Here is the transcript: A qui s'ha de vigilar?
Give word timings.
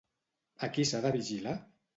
A 0.67 0.71
qui 0.77 0.87
s'ha 0.93 1.05
de 1.05 1.15
vigilar? 1.19 1.57